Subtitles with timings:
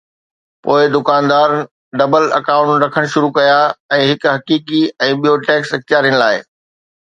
[0.63, 1.49] پوءِ دڪاندار
[1.99, 3.59] double account رکڻ شروع ڪيا،
[4.13, 6.37] هڪ حقيقي ۽ ٻيو ٽيڪس اختيارين لاءِ.